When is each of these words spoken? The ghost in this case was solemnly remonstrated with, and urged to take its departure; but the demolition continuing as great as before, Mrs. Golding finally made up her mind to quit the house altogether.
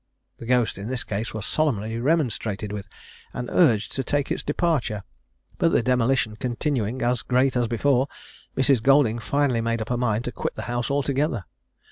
The 0.39 0.47
ghost 0.47 0.79
in 0.79 0.87
this 0.87 1.03
case 1.03 1.31
was 1.31 1.45
solemnly 1.45 1.99
remonstrated 1.99 2.71
with, 2.71 2.87
and 3.33 3.51
urged 3.51 3.91
to 3.91 4.03
take 4.03 4.31
its 4.31 4.41
departure; 4.41 5.03
but 5.59 5.69
the 5.73 5.83
demolition 5.83 6.37
continuing 6.37 7.03
as 7.03 7.21
great 7.21 7.55
as 7.55 7.67
before, 7.67 8.07
Mrs. 8.57 8.81
Golding 8.81 9.19
finally 9.19 9.61
made 9.61 9.79
up 9.79 9.89
her 9.89 9.97
mind 9.97 10.25
to 10.25 10.31
quit 10.31 10.55
the 10.55 10.63
house 10.63 10.89
altogether. 10.89 11.45